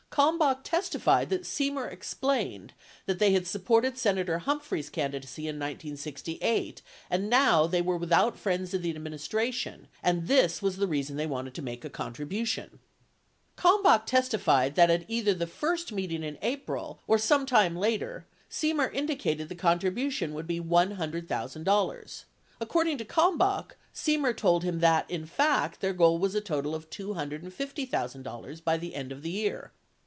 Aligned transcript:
Kalmbach 0.11 0.61
testified 0.65 1.29
that 1.29 1.43
Semer 1.45 1.89
explained 1.89 2.73
that 3.05 3.17
they 3.17 3.31
had 3.31 3.47
supported 3.47 3.97
Senator 3.97 4.39
Humphrey's 4.39 4.89
candidacy 4.89 5.43
in 5.43 5.55
1968 5.55 6.81
and 7.09 7.29
now 7.29 7.65
"they 7.65 7.81
were 7.81 7.95
without 7.95 8.37
friends 8.37 8.73
in 8.73 8.81
the 8.81 8.89
administration 8.93 9.87
and 10.03 10.27
this 10.27 10.61
was 10.61 10.75
the 10.75 10.85
reason 10.85 11.15
they 11.15 11.25
wanted 11.25 11.53
to 11.53 11.61
make 11.61 11.85
a 11.85 11.89
contribution." 11.89 12.79
47 13.55 13.55
Kalmbach 13.85 14.05
testified 14.05 14.75
that 14.75 14.91
at 14.91 15.05
either 15.07 15.33
the 15.33 15.47
first 15.47 15.93
meeting 15.93 16.23
in 16.23 16.37
April 16.41 16.99
or 17.07 17.17
some 17.17 17.45
time 17.45 17.77
later, 17.77 18.25
Semer 18.49 18.93
indicated 18.93 19.47
the 19.47 19.55
contribution 19.55 20.33
would 20.33 20.45
be 20.45 20.59
$100,000. 20.59 22.23
Ac 22.61 22.67
cording 22.67 22.97
to 22.97 23.05
Kalmbach, 23.05 23.77
Semer 23.95 24.35
told 24.35 24.65
him 24.65 24.79
that, 24.81 25.09
in 25.09 25.25
fact, 25.25 25.79
their 25.79 25.93
goal 25.93 26.19
was 26.19 26.35
a 26.35 26.41
total 26.41 26.75
of 26.75 26.89
$250,000 26.89 28.61
by 28.65 28.75
the 28.75 28.93
end 28.93 29.13
of 29.13 29.21
the 29.21 29.31
year. 29.31 29.71